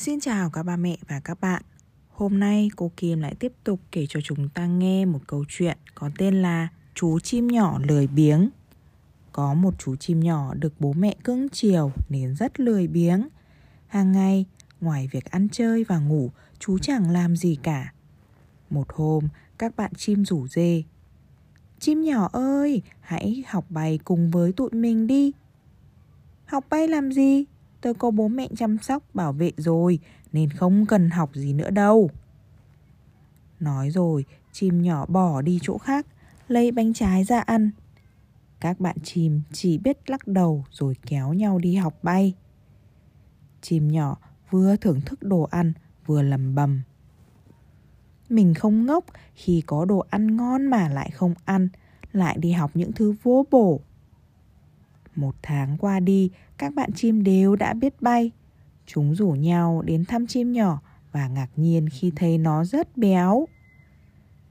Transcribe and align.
Xin 0.00 0.20
chào 0.20 0.50
các 0.50 0.62
ba 0.62 0.76
mẹ 0.76 0.96
và 1.08 1.20
các 1.20 1.40
bạn. 1.40 1.62
Hôm 2.08 2.40
nay 2.40 2.70
cô 2.76 2.92
Kim 2.96 3.20
lại 3.20 3.34
tiếp 3.34 3.52
tục 3.64 3.80
kể 3.92 4.06
cho 4.08 4.20
chúng 4.24 4.48
ta 4.48 4.66
nghe 4.66 5.04
một 5.04 5.18
câu 5.26 5.44
chuyện 5.48 5.78
có 5.94 6.10
tên 6.18 6.42
là 6.42 6.68
Chú 6.94 7.18
chim 7.18 7.46
nhỏ 7.46 7.78
lười 7.88 8.06
biếng. 8.06 8.48
Có 9.32 9.54
một 9.54 9.74
chú 9.78 9.96
chim 9.96 10.20
nhỏ 10.20 10.54
được 10.54 10.72
bố 10.78 10.92
mẹ 10.92 11.16
cưng 11.24 11.48
chiều 11.48 11.92
nên 12.08 12.34
rất 12.34 12.60
lười 12.60 12.86
biếng. 12.86 13.28
Hàng 13.86 14.12
ngày, 14.12 14.46
ngoài 14.80 15.08
việc 15.12 15.24
ăn 15.24 15.48
chơi 15.52 15.84
và 15.84 15.98
ngủ, 15.98 16.30
chú 16.58 16.78
chẳng 16.78 17.10
làm 17.10 17.36
gì 17.36 17.58
cả. 17.62 17.92
Một 18.70 18.86
hôm, 18.88 19.28
các 19.58 19.76
bạn 19.76 19.92
chim 19.94 20.24
rủ 20.24 20.48
dê. 20.48 20.82
Chim 21.78 22.00
nhỏ 22.00 22.28
ơi, 22.32 22.82
hãy 23.00 23.44
học 23.48 23.64
bay 23.68 23.98
cùng 24.04 24.30
với 24.30 24.52
tụi 24.52 24.70
mình 24.72 25.06
đi. 25.06 25.32
Học 26.44 26.64
bay 26.70 26.88
làm 26.88 27.12
gì? 27.12 27.44
Tôi 27.80 27.94
có 27.94 28.10
bố 28.10 28.28
mẹ 28.28 28.48
chăm 28.56 28.78
sóc, 28.78 29.02
bảo 29.14 29.32
vệ 29.32 29.52
rồi, 29.56 29.98
Nên 30.32 30.50
không 30.50 30.86
cần 30.86 31.10
học 31.10 31.30
gì 31.34 31.52
nữa 31.52 31.70
đâu. 31.70 32.10
Nói 33.60 33.90
rồi, 33.90 34.24
chim 34.52 34.82
nhỏ 34.82 35.06
bỏ 35.06 35.42
đi 35.42 35.58
chỗ 35.62 35.78
khác, 35.78 36.06
Lấy 36.48 36.70
bánh 36.72 36.92
trái 36.92 37.24
ra 37.24 37.40
ăn. 37.40 37.70
Các 38.60 38.80
bạn 38.80 38.96
chim 39.02 39.40
chỉ 39.52 39.78
biết 39.78 40.10
lắc 40.10 40.26
đầu 40.26 40.64
Rồi 40.70 40.96
kéo 41.06 41.32
nhau 41.32 41.58
đi 41.58 41.74
học 41.74 41.98
bay. 42.02 42.34
Chim 43.60 43.88
nhỏ 43.88 44.16
vừa 44.50 44.76
thưởng 44.76 45.00
thức 45.00 45.22
đồ 45.22 45.42
ăn, 45.42 45.72
Vừa 46.06 46.22
lầm 46.22 46.54
bầm. 46.54 46.82
Mình 48.28 48.54
không 48.54 48.86
ngốc 48.86 49.04
khi 49.34 49.62
có 49.66 49.84
đồ 49.84 50.04
ăn 50.10 50.36
ngon 50.36 50.66
mà 50.66 50.88
lại 50.88 51.10
không 51.10 51.34
ăn, 51.44 51.68
Lại 52.12 52.36
đi 52.38 52.52
học 52.52 52.70
những 52.74 52.92
thứ 52.92 53.14
vô 53.22 53.46
bổ 53.50 53.80
một 55.16 55.34
tháng 55.42 55.76
qua 55.78 56.00
đi, 56.00 56.30
các 56.58 56.74
bạn 56.74 56.90
chim 56.92 57.22
đều 57.22 57.56
đã 57.56 57.74
biết 57.74 58.02
bay. 58.02 58.30
Chúng 58.86 59.14
rủ 59.14 59.30
nhau 59.30 59.82
đến 59.82 60.04
thăm 60.04 60.26
chim 60.26 60.52
nhỏ 60.52 60.80
và 61.12 61.28
ngạc 61.28 61.48
nhiên 61.56 61.88
khi 61.88 62.12
thấy 62.16 62.38
nó 62.38 62.64
rất 62.64 62.96
béo. 62.96 63.46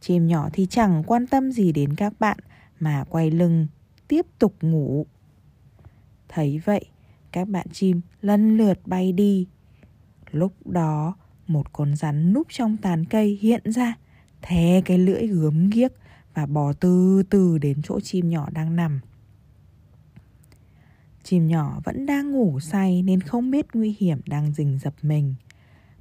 Chim 0.00 0.26
nhỏ 0.26 0.48
thì 0.52 0.66
chẳng 0.70 1.02
quan 1.06 1.26
tâm 1.26 1.52
gì 1.52 1.72
đến 1.72 1.94
các 1.94 2.12
bạn 2.20 2.38
mà 2.80 3.04
quay 3.08 3.30
lưng 3.30 3.66
tiếp 4.08 4.26
tục 4.38 4.54
ngủ. 4.60 5.06
Thấy 6.28 6.60
vậy, 6.64 6.84
các 7.32 7.48
bạn 7.48 7.66
chim 7.72 8.00
lần 8.22 8.56
lượt 8.56 8.78
bay 8.86 9.12
đi. 9.12 9.46
Lúc 10.30 10.66
đó, 10.66 11.16
một 11.46 11.72
con 11.72 11.96
rắn 11.96 12.32
núp 12.32 12.46
trong 12.50 12.76
tàn 12.76 13.04
cây 13.04 13.38
hiện 13.40 13.62
ra, 13.64 13.94
thè 14.42 14.80
cái 14.84 14.98
lưỡi 14.98 15.26
gớm 15.26 15.70
ghiếc 15.70 15.92
và 16.34 16.46
bò 16.46 16.72
từ 16.72 17.22
từ 17.30 17.58
đến 17.58 17.82
chỗ 17.82 18.00
chim 18.00 18.28
nhỏ 18.28 18.48
đang 18.52 18.76
nằm. 18.76 19.00
Chim 21.28 21.46
nhỏ 21.46 21.80
vẫn 21.84 22.06
đang 22.06 22.32
ngủ 22.32 22.60
say 22.60 23.02
nên 23.02 23.20
không 23.20 23.50
biết 23.50 23.66
nguy 23.74 23.96
hiểm 23.98 24.20
đang 24.26 24.52
rình 24.54 24.78
dập 24.78 24.94
mình. 25.02 25.34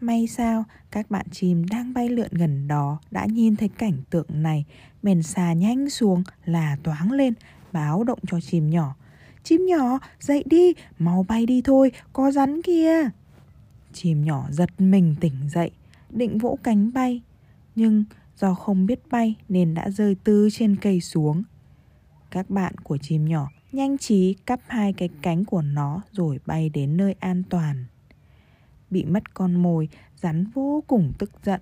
May 0.00 0.26
sao 0.26 0.64
các 0.90 1.10
bạn 1.10 1.26
chim 1.30 1.66
đang 1.70 1.94
bay 1.94 2.08
lượn 2.08 2.28
gần 2.30 2.68
đó 2.68 2.98
đã 3.10 3.26
nhìn 3.26 3.56
thấy 3.56 3.68
cảnh 3.68 4.02
tượng 4.10 4.26
này 4.30 4.64
bèn 5.02 5.22
xà 5.22 5.52
nhanh 5.52 5.90
xuống 5.90 6.22
là 6.44 6.76
toáng 6.82 7.12
lên 7.12 7.34
báo 7.72 8.04
động 8.04 8.18
cho 8.26 8.40
chim 8.40 8.70
nhỏ. 8.70 8.94
Chim 9.42 9.66
nhỏ 9.66 9.98
dậy 10.20 10.44
đi, 10.46 10.72
mau 10.98 11.24
bay 11.28 11.46
đi 11.46 11.62
thôi, 11.62 11.92
có 12.12 12.30
rắn 12.30 12.62
kia. 12.62 13.10
Chim 13.92 14.24
nhỏ 14.24 14.46
giật 14.50 14.70
mình 14.78 15.16
tỉnh 15.20 15.48
dậy, 15.48 15.70
định 16.10 16.38
vỗ 16.38 16.58
cánh 16.62 16.92
bay. 16.92 17.22
Nhưng 17.74 18.04
do 18.36 18.54
không 18.54 18.86
biết 18.86 19.00
bay 19.10 19.34
nên 19.48 19.74
đã 19.74 19.90
rơi 19.90 20.16
từ 20.24 20.48
trên 20.52 20.76
cây 20.76 21.00
xuống. 21.00 21.42
Các 22.30 22.50
bạn 22.50 22.74
của 22.78 22.98
chim 22.98 23.24
nhỏ 23.24 23.48
nhanh 23.72 23.98
trí 23.98 24.34
cắp 24.34 24.60
hai 24.66 24.92
cái 24.92 25.08
cánh 25.22 25.44
của 25.44 25.62
nó 25.62 26.02
rồi 26.12 26.40
bay 26.46 26.68
đến 26.68 26.96
nơi 26.96 27.14
an 27.20 27.42
toàn. 27.50 27.84
Bị 28.90 29.04
mất 29.04 29.34
con 29.34 29.54
mồi, 29.54 29.88
rắn 30.16 30.44
vô 30.54 30.82
cùng 30.86 31.12
tức 31.18 31.30
giận. 31.44 31.60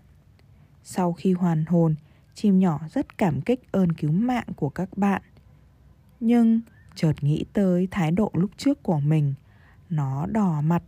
Sau 0.83 1.13
khi 1.13 1.33
hoàn 1.33 1.65
hồn, 1.65 1.95
chim 2.35 2.59
nhỏ 2.59 2.81
rất 2.91 3.19
cảm 3.19 3.41
kích 3.41 3.73
ơn 3.73 3.93
cứu 3.93 4.13
mạng 4.13 4.47
của 4.57 4.69
các 4.69 4.99
bạn. 4.99 5.23
Nhưng 6.21 6.61
chợt 6.95 7.13
nghĩ 7.21 7.45
tới 7.53 7.89
thái 7.91 8.11
độ 8.11 8.31
lúc 8.35 8.51
trước 8.57 8.83
của 8.83 9.01
mình, 9.01 9.35
nó 9.91 10.27
đỏ 10.27 10.61
mặt, 10.61 10.83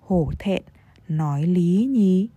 hổ 0.00 0.32
thẹn, 0.38 0.62
nói 1.08 1.46
lý 1.46 1.88
nhí. 1.90 2.28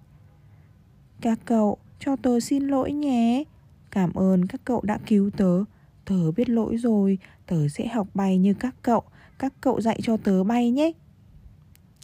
Các 1.22 1.40
cậu, 1.46 1.78
cho 2.00 2.16
tớ 2.16 2.40
xin 2.40 2.68
lỗi 2.68 2.92
nhé. 2.92 3.44
Cảm 3.92 4.13
ơn 4.13 4.47
các 4.47 4.62
cậu 4.66 4.81
đã 4.81 5.00
cứu 5.06 5.30
tớ. 5.38 5.63
Tớ 6.06 6.32
biết 6.32 6.50
lỗi 6.50 6.78
rồi, 6.78 7.18
tớ 7.46 7.68
sẽ 7.68 7.88
học 7.88 8.08
bay 8.14 8.38
như 8.38 8.54
các 8.54 8.76
cậu, 8.82 9.04
các 9.40 9.54
cậu 9.62 9.82
dạy 9.82 10.00
cho 10.04 10.18
tớ 10.18 10.44
bay 10.44 10.72
nhé. 10.72 10.92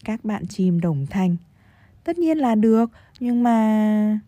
Các 0.03 0.25
bạn 0.25 0.47
chim 0.47 0.79
đồng 0.79 1.05
thanh. 1.09 1.35
Tất 2.03 2.17
nhiên 2.17 2.37
là 2.37 2.55
được, 2.55 2.89
nhưng 3.19 3.43
mà... 3.43 4.19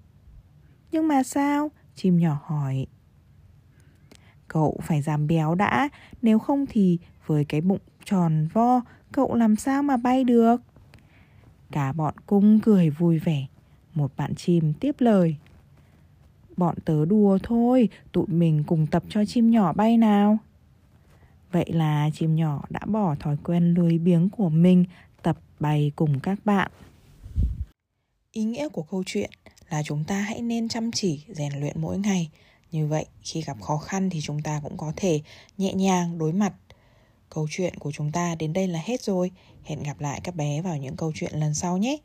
Nhưng 0.91 1.07
mà 1.07 1.23
sao? 1.23 1.71
Chim 1.95 2.17
nhỏ 2.17 2.39
hỏi. 2.43 2.87
Cậu 4.47 4.79
phải 4.83 5.01
giảm 5.01 5.27
béo 5.27 5.55
đã, 5.55 5.89
nếu 6.21 6.39
không 6.39 6.65
thì 6.69 6.99
với 7.25 7.45
cái 7.45 7.61
bụng 7.61 7.79
tròn 8.05 8.47
vo, 8.53 8.81
cậu 9.11 9.35
làm 9.35 9.55
sao 9.55 9.83
mà 9.83 9.97
bay 9.97 10.23
được? 10.23 10.61
Cả 11.71 11.93
bọn 11.93 12.13
cung 12.25 12.59
cười 12.59 12.89
vui 12.89 13.19
vẻ. 13.19 13.45
Một 13.93 14.11
bạn 14.17 14.35
chim 14.35 14.73
tiếp 14.73 14.95
lời. 14.99 15.35
Bọn 16.57 16.75
tớ 16.85 17.05
đùa 17.05 17.37
thôi, 17.43 17.89
tụi 18.11 18.25
mình 18.27 18.63
cùng 18.67 18.87
tập 18.87 19.03
cho 19.09 19.25
chim 19.25 19.51
nhỏ 19.51 19.73
bay 19.73 19.97
nào. 19.97 20.37
Vậy 21.51 21.65
là 21.67 22.09
chim 22.13 22.35
nhỏ 22.35 22.63
đã 22.69 22.79
bỏ 22.85 23.15
thói 23.19 23.37
quen 23.43 23.73
lười 23.73 23.97
biếng 23.97 24.29
của 24.29 24.49
mình 24.49 24.85
tập 25.21 25.37
bay 25.59 25.91
cùng 25.95 26.19
các 26.19 26.45
bạn. 26.45 26.71
Ý 28.31 28.43
nghĩa 28.43 28.69
của 28.69 28.83
câu 28.83 29.03
chuyện 29.05 29.29
là 29.69 29.83
chúng 29.83 30.03
ta 30.03 30.21
hãy 30.21 30.41
nên 30.41 30.67
chăm 30.67 30.91
chỉ 30.91 31.23
rèn 31.27 31.53
luyện 31.59 31.81
mỗi 31.81 31.97
ngày. 31.97 32.29
Như 32.71 32.87
vậy 32.87 33.05
khi 33.21 33.41
gặp 33.41 33.61
khó 33.61 33.77
khăn 33.77 34.09
thì 34.09 34.21
chúng 34.21 34.41
ta 34.41 34.59
cũng 34.63 34.77
có 34.77 34.93
thể 34.95 35.21
nhẹ 35.57 35.73
nhàng 35.73 36.17
đối 36.17 36.33
mặt. 36.33 36.53
Câu 37.29 37.47
chuyện 37.51 37.75
của 37.75 37.91
chúng 37.91 38.11
ta 38.11 38.35
đến 38.35 38.53
đây 38.53 38.67
là 38.67 38.81
hết 38.85 39.01
rồi. 39.01 39.31
Hẹn 39.63 39.83
gặp 39.83 40.01
lại 40.01 40.21
các 40.23 40.35
bé 40.35 40.61
vào 40.61 40.77
những 40.77 40.95
câu 40.95 41.11
chuyện 41.15 41.31
lần 41.35 41.53
sau 41.53 41.77
nhé. 41.77 41.97